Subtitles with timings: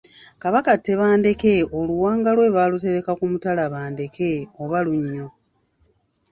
[0.41, 4.29] Kabaka Tebandeke oluwanga lwe baalutereka ku mutala Bandeke
[4.63, 5.27] oba Lunnyo.